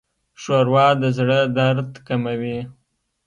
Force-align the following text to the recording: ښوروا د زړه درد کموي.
ښوروا 0.41 0.87
د 1.01 1.03
زړه 1.17 1.39
درد 1.57 1.91
کموي. 2.07 2.59